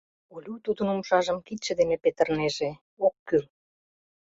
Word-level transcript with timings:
Олю 0.35 0.53
тудын 0.65 0.87
умшажым 0.93 1.37
кидше 1.45 1.71
дене 1.79 1.95
петырынеже: 2.03 2.69
«Ок 3.05 3.15
кӱл. 3.27 3.43